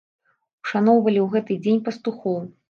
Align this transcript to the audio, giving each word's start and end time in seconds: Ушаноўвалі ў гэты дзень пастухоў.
Ушаноўвалі 0.67 1.19
ў 1.25 1.35
гэты 1.35 1.59
дзень 1.67 1.85
пастухоў. 1.91 2.43